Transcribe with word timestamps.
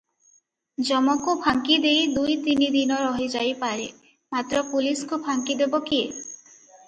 ଯମକୁ 0.85 1.33
ଫାଙ୍କିଦେଇ 1.41 2.07
ଦୁଇ 2.13 2.37
ତିନିଦିନ 2.47 2.97
ରହିଯାଇପାରେ; 3.03 3.85
ମାତ୍ର 4.37 4.63
ପୁଲିସ୍କୁ 4.71 5.21
ଫାଙ୍କିଦେବ 5.29 5.83
କିଏ? 5.91 6.09